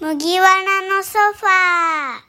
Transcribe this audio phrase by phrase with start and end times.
[0.00, 2.28] 麦わらのソファー。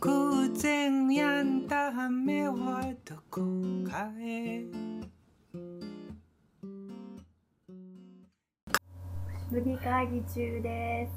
[0.00, 3.42] 偶然やんだ目はどこ
[3.86, 4.85] かへ。
[9.48, 11.08] 麦会議中で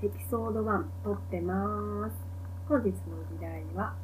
[0.00, 0.06] す。
[0.06, 2.14] エピソード1撮ってます。
[2.68, 2.94] 本日の
[3.32, 3.94] 議題は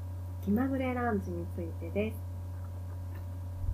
[0.45, 2.17] 気まぐれランチについてです。
[2.17, 2.17] い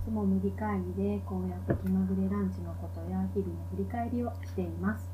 [0.05, 5.09] つも麦会議でこうやって気まぐれランチのことや日々の振り返りをしています。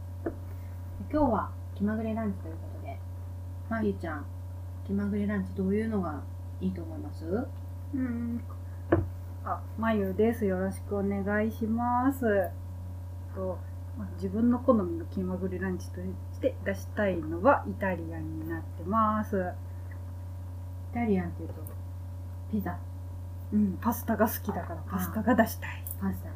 [1.10, 3.00] 今日は気まぐれランチということで、
[3.70, 4.26] まゆちゃん、
[4.86, 6.22] 気まぐれランチどういうのが
[6.60, 7.48] いいと思います？
[7.96, 8.44] うん。
[9.46, 10.46] あ、まゆです。
[10.46, 12.50] よろしくお願いします。
[13.34, 13.58] と、
[14.16, 19.54] 自分の好みの気まぐれランチとして出したいのはイタリアンになってます。
[20.92, 21.56] イタリアンっていうと、
[22.52, 22.78] ピザ、
[23.52, 25.84] うん、パスタが好きだからパスタが出したい。
[26.02, 26.34] パスタね。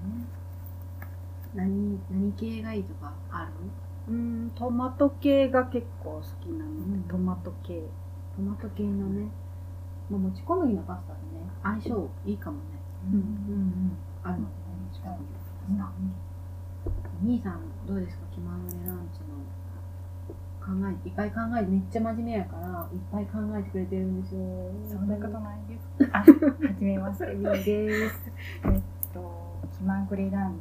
[1.55, 3.49] 何、何系がいいとかあ
[4.07, 4.13] る？
[4.13, 7.81] うん、トマト系が結構好きなので、うんトマト系。
[8.35, 9.31] トマト系のね、
[10.11, 12.61] まあ、もち小麦のパスタでね、相性いいかもね。
[13.07, 13.13] うん。
[13.13, 13.97] うんうん。
[14.23, 14.49] あるのでね、
[14.85, 15.25] もち小麦の
[15.79, 16.26] パスタ。
[17.21, 18.23] 兄さんどうですか？
[18.33, 19.27] 気まぐれランチの
[20.61, 20.73] 考
[21.05, 24.41] えいっぱい考えてめっちゃ真面目やからいっぱい考えてくれてるんですよ
[24.99, 25.87] そんなことないです。
[26.13, 26.25] あ、は
[26.77, 28.31] じめまして、みーです。
[28.65, 28.81] えっ
[29.13, 30.59] と、気まぐれランチ。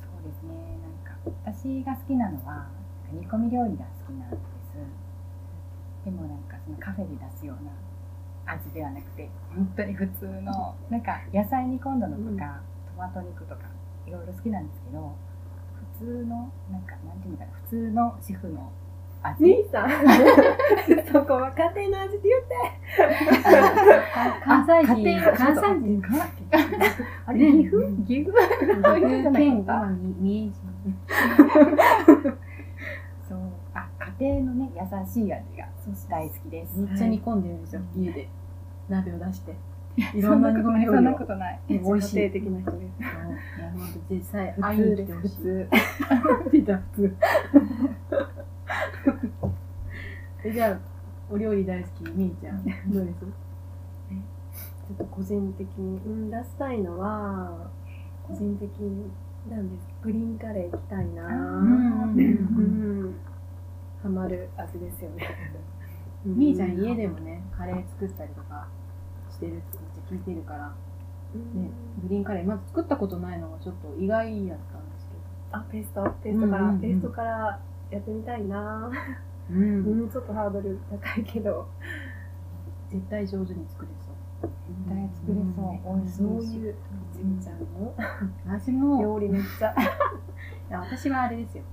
[0.00, 2.66] そうですね、なんか、私が好きなのは、
[3.12, 4.42] 煮込み料理が好きなんです。
[6.04, 12.60] でもなんか、そのカフェで出すような味ではなくて、本当に普通の、なんか、野菜煮込んだのとか、
[12.96, 13.60] トマト肉とか、
[14.06, 15.14] いろいろ好きなんですけど、
[15.98, 18.72] 普通の、なんか、なんていうのかな、普通の主婦の
[19.22, 19.44] 味。
[19.44, 19.90] 兄さん。
[21.12, 22.54] そこは家庭の味って言って。
[24.44, 26.08] 関西人家庭関西人か
[27.26, 28.36] あれ、ね岐阜岐阜
[29.32, 29.88] 県か今
[30.20, 30.52] 三重
[33.28, 33.38] そう。
[33.74, 35.68] あ、家庭のね、優しい味が
[36.10, 36.80] 大好きです。
[36.80, 38.28] めっちゃ煮込んでるんですよ家で。
[38.88, 39.54] 鍋を出して
[39.96, 41.60] いいろんな煮込み料そん理をなことない。
[41.68, 42.92] 美味しい的な人です。
[44.10, 45.68] 実際会いに来てほしい普通。
[50.44, 50.78] えじゃあ
[51.30, 53.20] お料理大好きみーちゃんどうです？
[53.20, 57.70] ちょっと個人的に、うん、出したいのは、
[58.26, 58.68] 個人的
[59.50, 59.86] なんです。
[60.02, 63.14] グリーンカレー行きたいなあうんううんん。
[64.02, 65.24] ハマる味ですよね。
[66.26, 68.66] みーちゃん家でもねカレー作ったりとか
[69.42, 70.72] してるって聞いてるから。
[71.34, 71.64] うん。
[71.64, 71.70] ね
[72.02, 72.44] グリーンカレー。
[72.44, 75.16] まず作ったことないのがちょっと意外やったんですけ
[75.52, 76.80] あ、ペースト、ペーストから、うんうんうん。
[76.80, 77.60] ペーストから
[77.90, 78.90] やってみたいな。
[79.50, 80.02] ど、うん。
[80.02, 81.66] うん、ちょっとハードル高いけど。
[82.90, 84.50] 絶対上手に作れそう。
[84.68, 85.96] 絶対作れそう。
[85.96, 86.14] 美味しい。
[86.14, 86.16] し。
[86.18, 86.74] そういう、
[87.12, 87.58] ちみちゃん。
[87.60, 87.94] の
[88.46, 89.02] 私も。
[89.02, 89.72] 料理めっちゃ。
[90.70, 91.64] いや私はあれですよ。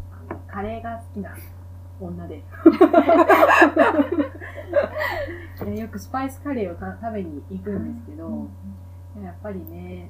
[0.47, 1.35] カレーが好きな
[2.05, 2.43] 女 で。
[5.79, 8.47] よくスパイスカレーをた食べに行くんですけど、
[9.23, 10.09] やっぱりね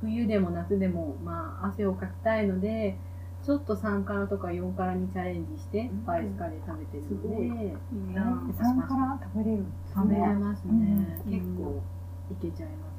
[0.00, 2.96] 冬でも夏でもまあ汗をかきたいので
[3.42, 7.46] ちょっと3辛とか4辛にチャレンジしてスパイスカレー食べてるので、すごい。
[7.46, 10.34] いいなで三から食べれるんです食べれね。
[10.34, 11.32] ますね、うん。
[11.32, 11.82] 結構
[12.30, 12.96] いけちゃいます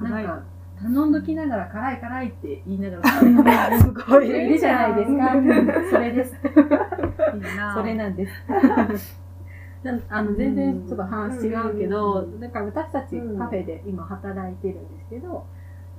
[0.00, 0.10] 私。
[0.10, 0.42] なんか
[0.80, 3.02] 頼んどきながら辛い辛いって言いながら
[3.78, 4.26] すごい。
[4.26, 4.32] い。
[4.48, 5.32] るじゃないですか。
[5.90, 6.34] それです。
[7.34, 8.32] いいなそれなんです。
[10.08, 15.44] あの全然ちょっと話違うけど、だから私たちカフェで今働いてるんですけど、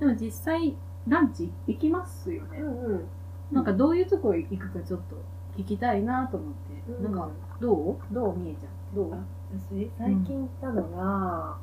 [0.00, 0.74] でも実際
[1.06, 2.64] ランチ行きますよねう。
[2.64, 3.04] んうん。
[3.52, 5.16] なんかどういうとこ行くかちょっと
[5.56, 6.92] 聞きたいなと思って。
[6.92, 7.28] うんなんか
[7.60, 8.14] どう？
[8.14, 9.18] どうみえちゃんどう
[9.54, 11.56] 私、最近行ったのが、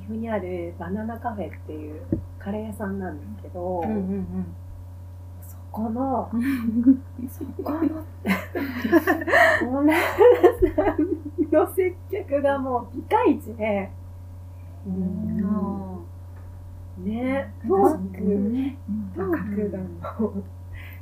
[0.00, 2.02] 岐阜にあるバナナカフェっていう
[2.38, 4.61] カレー屋さんなんですけど、うんうんそ
[5.72, 6.30] この、
[7.30, 9.96] そこの、オーナー
[10.76, 10.98] さん
[11.50, 13.90] の接客がもうピカイチで、
[14.86, 16.04] うん。
[16.98, 17.82] ね、トうん。
[18.10, 18.14] ー。
[18.14, 18.20] ク、
[18.52, 18.76] ね。
[19.16, 19.78] トークが
[20.20, 20.44] もう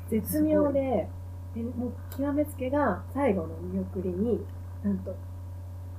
[0.08, 1.08] 絶妙で、
[1.54, 4.46] でもう極めつけが最後の見送りに、
[4.84, 5.16] なんと、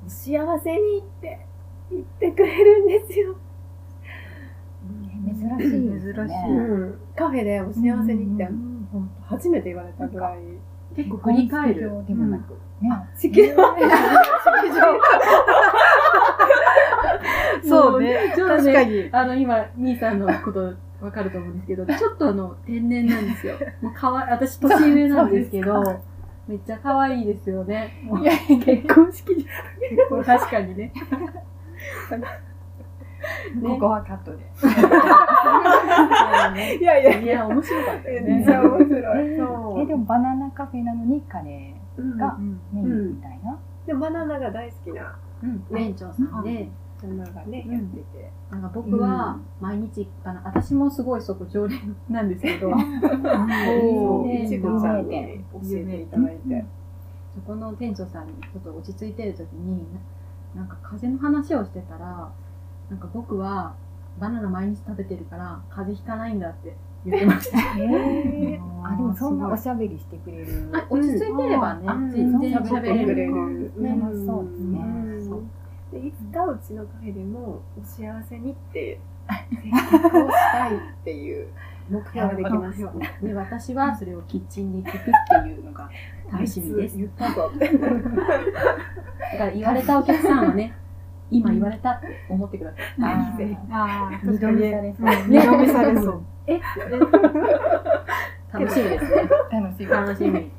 [0.05, 1.45] お幸せにって
[1.91, 3.35] 言ってくれるんですよ。
[5.25, 6.47] 珍しいです珍しね。
[6.47, 8.71] いうん、カフェでお幸せにって、うん
[9.25, 10.37] 初めて言われたぐらい。
[10.95, 11.89] 結構振り返る。
[12.05, 12.53] でもなく。
[12.81, 12.91] ね。
[13.17, 13.55] 式場
[17.63, 18.33] そうね。
[18.35, 19.09] ちょっとね確かに。
[19.11, 23.55] あの、今、兄さんのことわかると思うんですけど、ちょっとあの、天然なんですよ。
[23.81, 25.81] もうかわい、私年上なんですけど、
[26.47, 28.01] めっちゃ可愛いですよね。
[28.03, 29.47] もう結婚式じ
[30.25, 30.91] 確かにね。
[33.63, 34.37] ここはカットで。
[34.61, 36.97] ゃいや。
[36.99, 38.35] いやいや、面白かったよね。
[38.35, 39.27] めっちゃ面白い。
[39.83, 39.85] え。
[39.85, 42.59] でもバナナカフェなのにカレうんーがうん。
[42.71, 43.57] メインみたいな？
[43.85, 46.69] でもバナナが大好きなうん、店長さんで、
[47.01, 48.31] ママがね、うんやってて。
[48.51, 56.65] なんか僕は毎日バナ私もすごいそこ常連なんですけど、おーいちごちゃんに教えていただいて。
[57.33, 58.27] そこの店長さん。
[58.27, 59.85] にちょっと落ち着いてる時に
[60.53, 60.67] ななん。
[60.67, 62.29] か風邪の話をしてたら
[62.91, 63.73] なんか僕は
[64.19, 67.57] バナナ毎日食べてるから風邪ひかないんだって言ってました。
[67.79, 70.69] えー、あ、でもそんなおしゃべりしてくれる。
[70.73, 73.71] あ落ち着いてればね、うん全然うん喋れる。
[73.81, 74.79] 楽しそうですね。
[74.79, 75.51] うん。
[75.91, 78.99] でいつかうちのカフェでもお幸せにって
[79.63, 81.47] 接客をしたいっていう
[81.89, 83.19] 目標ができましたね。
[83.23, 85.01] で私はそれをキッチンで聞くっ
[85.43, 85.89] ていうのが
[86.29, 86.97] 楽しみです。
[86.97, 87.69] 言ったぞって。
[87.69, 87.95] だか
[89.45, 90.75] ら言われたお客さんはね
[91.31, 93.57] 今言われたって思ってください、あー。
[93.71, 95.07] ああ二度見されそう。
[95.27, 96.23] 二度見されそう。
[98.51, 99.29] 楽しみですね。
[99.51, 99.87] 楽しい。
[99.87, 100.51] 楽しみ。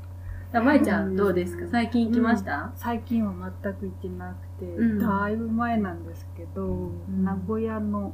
[0.54, 1.66] あまいちゃんどうですか？
[1.70, 3.32] 最近行きました、最近は
[3.62, 4.98] 全く行ってなくて、うん。
[4.98, 7.24] だいぶ前なんですけど、ん。
[7.24, 8.12] 名古屋の、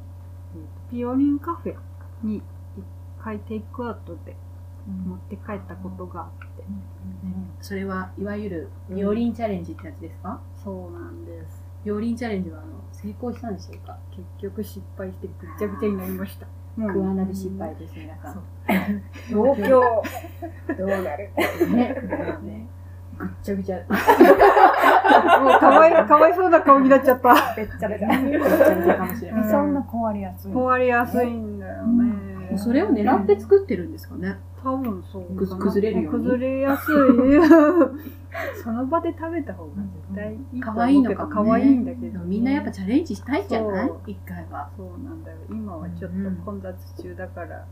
[0.90, 1.74] ピオリンカフェ
[2.22, 2.42] に一
[3.20, 4.36] 回テイクアウトで
[4.86, 6.64] 持って帰ったことがあって、
[7.60, 13.96] それはいわゆるビオリンチャレンジってやつですか、そうなんですビオリンチャレンジはあの成功したんでしょうか。
[14.10, 16.46] 結局失敗してぐっちゃぐちゃになりました、
[16.76, 18.42] もうクワナで失敗です皆さん
[19.28, 19.80] 東京。
[20.76, 21.30] どうなる？
[21.70, 21.94] ね。
[22.42, 22.68] ね。
[23.16, 23.76] ぐっちゃぐちゃ。
[23.78, 27.54] もうかわいかわいそうな顔になっちゃった。
[27.56, 28.08] べっちゃべちゃ。
[28.08, 30.52] ぐっちゃぐちゃかもしれないそんな壊れやすい。
[30.52, 36.94] 壊れやすいんだよね、それを狙って作ってるんですかね多分そうくず崩れるように崩れやすい。
[38.62, 43.90] その場で食べた方が絶対いいと可愛いのか可愛いんだけど、でもみんなやっぱチャレンジしたいんじゃない？
[44.08, 44.68] 一回は。
[44.76, 45.38] そうなんだよ。
[45.50, 47.64] 今はちょっと混雑中だから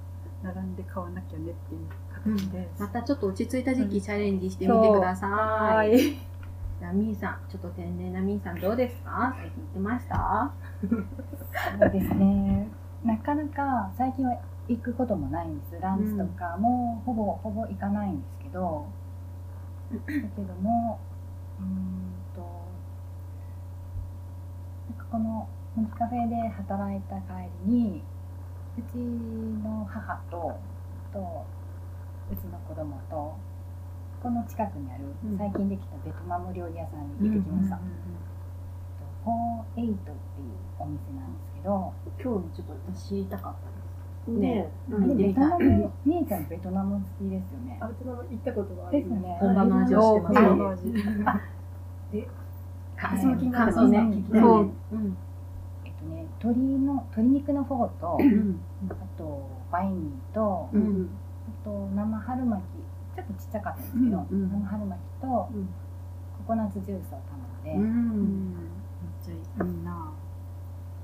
[0.42, 2.68] 並んで買わなきゃねっていう形で。
[2.74, 5.30] す、またちょっと落ち着いた時期チャレンジしてみてください。
[5.30, 5.98] はい。
[5.98, 9.34] じゃあみーさん、ちょっと天然なみーさんどうですか？
[9.38, 10.52] 最近行ってました？
[11.78, 12.68] そうですね。
[13.04, 14.36] なかなか最近は
[14.68, 15.80] 行くこともないんです。
[15.80, 18.86] ランチとかもほぼほぼ行かないんですけど、
[19.92, 20.98] だけども、
[21.60, 22.40] うーんと、
[24.90, 28.02] なんかこのモンキカフェで働いた帰りに、
[28.78, 30.58] うちの母と、
[31.12, 31.46] と
[32.32, 33.36] うちの子供と、
[34.22, 37.78] この近くにあるうん最近できたベトナム料理屋さんに行ってきました。
[39.22, 41.92] フォーエイトっていうお店なんですけど、
[42.22, 43.95] 今日ちょっと私知りたかったです。
[44.32, 44.70] ね
[45.16, 47.86] ベトナム、みーちゃんベトナム好きですよねあ。
[47.88, 49.22] ベトナム行ったことはあります。
[49.22, 49.36] ですよね。
[49.40, 50.82] 本場の味をしてます本場の味
[52.98, 53.98] 私も気になる感想ね。
[55.84, 58.60] えっとね、鶏の、鶏肉のフォーと、うん。
[58.90, 61.08] あと、バインミーと、うあん。
[61.64, 65.68] と、生春巻き、ちょっとちっちゃかったんですけど、生春巻きと、コうん
[66.46, 67.18] コナッツジュースを
[67.64, 68.50] 頼んで、うん。
[68.52, 69.70] めっちゃいい。
[69.70, 70.05] いいな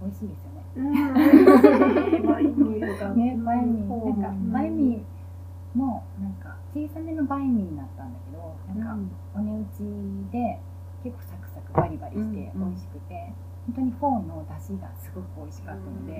[0.02, 0.66] 美味しいですよね。
[0.76, 2.26] うん。
[2.26, 3.10] バインミーとか。
[3.14, 10.60] ね、バインミー、うんなんか、バインミーも、なんか、小さめのバインミーだったんだけど、なんか、お値打ちで
[11.05, 13.32] 結構サクサクバリバリして美味しくて、
[13.67, 16.12] 本当にフォーの出汁がすごく美味しかったので、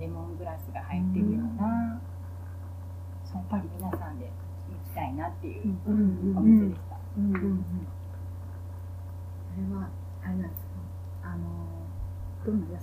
[0.00, 2.00] レモングラスが入ってるような、
[3.34, 4.30] やっぱり皆さんで行
[4.90, 6.36] きたいなっていううん。
[6.36, 6.96] お店でした。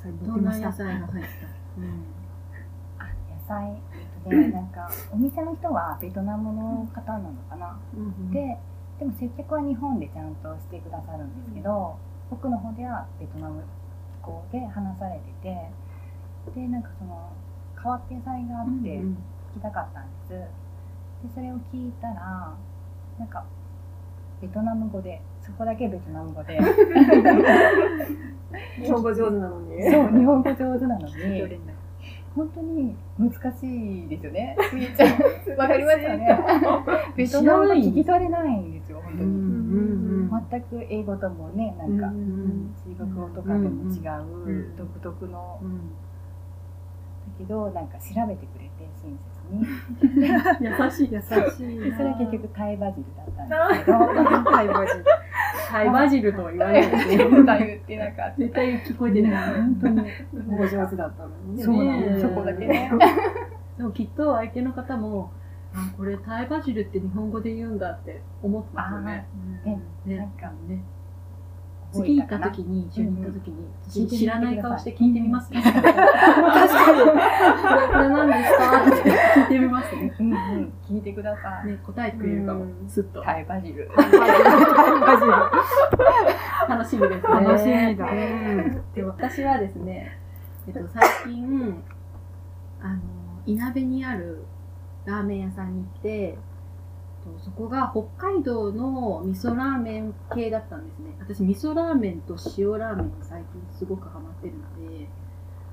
[0.04, 1.48] 菜どんな野菜が入った？
[1.78, 2.04] うん。
[3.00, 7.80] あ野菜、えっとね、なんかお店の人はベトナムの方なのかな？
[7.96, 8.32] うん。
[8.32, 8.58] で、
[9.00, 11.98] でも接客は日本でちゃんとしてくださるんですけど、
[12.30, 13.64] 僕の方ではベトナム
[14.22, 15.70] 語で話されてて、
[16.54, 17.32] で、なんかその
[17.82, 19.18] 変わった野菜があって、うん
[19.54, 20.30] 聞きたかったんです。
[20.32, 20.48] で、
[21.36, 22.56] それを聞いたら、
[23.20, 23.46] なんか、
[24.44, 26.60] ベトナム語で、そこだけベトナム語で、
[28.76, 29.82] 日本語上手なのに。
[29.90, 31.60] そう、日本語上手なの常に、
[32.36, 34.58] 本当に難しいですよね。
[34.76, 35.12] みーちゃん、
[35.58, 36.38] わかりますよね。
[37.16, 39.30] ベトナム語聞き取れないんですよ、本当うん。
[39.30, 39.38] うに。
[40.26, 40.30] ん。
[40.50, 42.74] 全く英語ともね、なんか、うん。
[42.86, 44.00] 中国語とかでも違
[44.60, 45.62] う独特の、
[47.38, 49.68] けど、なんか調べてくれて、親切ね。
[50.62, 55.06] 優しい優しいでそれは結局タイバジルだったんですけど、タイバジル。
[55.70, 56.82] タイバジルとは言わない。
[56.82, 58.38] ですね歌言ってなかった。
[58.38, 60.02] 絶対聞こえてない本当に
[60.60, 61.64] お上手だったのにね。
[61.64, 62.92] そうなんですそこだけね。
[63.78, 65.32] でもきっと相手の方も
[65.74, 69.28] あこれタイバジルって日本語で言うんだって思ってますよね。
[69.66, 70.18] え、ね。
[70.18, 70.84] なんかね
[71.94, 73.74] 次行った時に一緒に行った時に、うん
[74.08, 75.62] 知らない顔して聞いてみますね。
[75.62, 75.86] 確かに。
[75.86, 78.82] これこれ何ですか？
[78.82, 80.16] って聞いてみますね。
[80.20, 81.68] うんうん、聞いてください。
[81.68, 82.90] ね答えてくれるかもうん。
[82.90, 83.22] すっと。
[83.22, 83.90] タイバジル。
[86.68, 87.30] 楽しみですね。
[87.30, 90.18] 楽しみだうんで私はですね、
[90.68, 91.84] えっと、最近、
[92.82, 93.00] あの、
[93.46, 94.44] いなべにある
[95.06, 96.40] ラーメン屋さんに行って、と
[97.44, 101.16] そこが北海道の味噌ラーメン系だったんですね。
[101.20, 105.08] 私、味噌ラーメンと塩ラーメンに最近すごくハマってるので、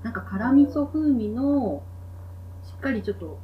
[0.03, 1.83] なんか辛味噌風味の、
[2.65, 3.39] しっかりちょっと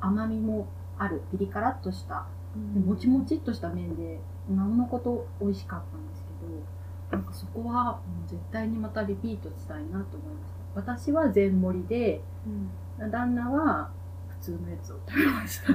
[0.00, 0.66] 甘みも
[0.98, 2.26] ある、ピリ辛っとした
[2.74, 6.24] でもちもちっとした麺で、なおのこと美味しかったんです
[7.10, 10.92] けど、なんかそこはもう絶対にまたリピートしたいなと思いました。
[10.94, 12.20] 私は全盛りで、
[13.10, 14.01] 旦那は普
[14.42, 15.72] 通のやつを食べました。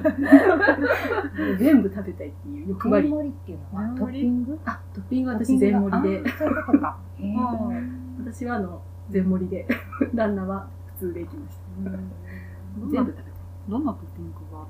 [1.58, 3.08] 全部食べたいっていう欲張り。
[3.10, 3.96] 全盛りっていうのは？
[3.98, 4.60] トッピング？
[4.66, 6.98] あ、トッピングは私全盛りで、あそういうことか。
[7.18, 8.24] へー。
[8.26, 9.68] 私はあの、全盛りで、
[10.14, 11.92] 旦那は普通で行きました。
[11.92, 13.24] 全部食べたい。
[13.70, 14.66] どんなトッピングがあっ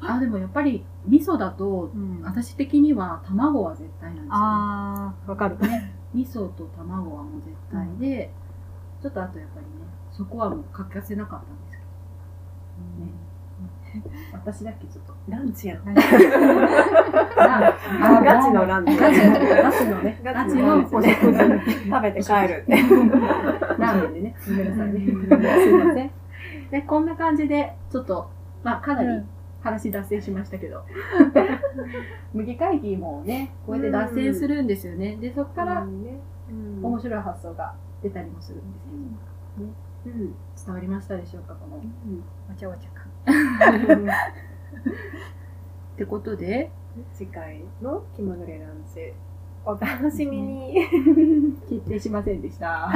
[0.00, 0.14] た？
[0.14, 2.20] あ、でもやっぱり味噌だと、うん。
[2.22, 4.30] 私的には卵は絶対なんですよ、ね。
[4.32, 5.56] あー、わかる。
[6.14, 8.30] 味噌と卵はもう絶対で、
[9.02, 9.72] ちょっとあとやっぱりね、
[10.12, 11.82] そこはもう欠かせなかったんですけ
[13.00, 13.10] ど、ね、
[14.32, 15.14] 私だけちょっと。
[15.28, 15.94] ランチやん。
[15.94, 15.94] ラ
[17.38, 18.96] あガチのランチ。
[18.96, 19.32] ガチの、
[19.62, 21.10] ガチのね、ガチのお食事。
[21.10, 22.72] 食べて帰るって。
[23.78, 25.00] ラーメンでね、ごめんなさいね。
[25.06, 26.10] すいません。
[26.70, 28.30] で、こんな感じで、ちょっと、
[28.62, 29.08] まあ、かなり
[29.62, 30.84] 話脱線しましたけど、
[32.32, 35.16] 麦会議もね、こうやって脱線するんですよね。
[35.16, 35.86] で、そこから。
[36.82, 38.90] 面白い発想が出たりもするんですけ
[39.62, 39.72] ど、ね。
[40.06, 40.34] うん。
[40.62, 41.76] 伝わりましたでしょうか、この。
[41.76, 41.82] わ
[42.54, 43.03] ちゃわちゃか。
[45.94, 46.70] ってことで、
[47.14, 49.12] 次回の気まぐれランチ。
[49.66, 50.74] お楽しみに。
[51.68, 52.90] 決定しませんでした。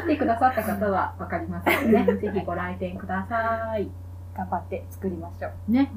[0.00, 3.90] 来てくださった方はわかりますのでね、ぜひご来店ください。
[4.34, 5.72] 頑張って作りましょう。
[5.72, 5.90] ね。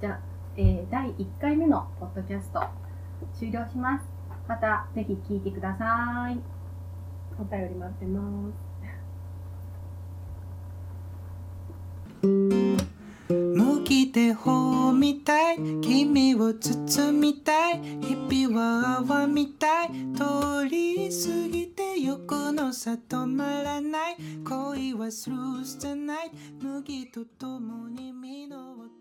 [0.00, 0.20] じゃあ、
[0.56, 2.62] えー第1回目のポッドキャスト
[3.34, 4.04] 終了します。
[4.48, 6.40] またぜひ聞いてください。
[7.38, 8.71] お便り待ってます。
[12.22, 15.56] 向き手法みたい。
[15.80, 17.80] 君を包みたい。
[17.80, 19.88] 日々は泡みたい。
[20.14, 24.16] 通り過ぎて横の差止まらない。
[24.44, 26.30] 恋はスルーじゃない。
[26.60, 28.91] 麦と共に実を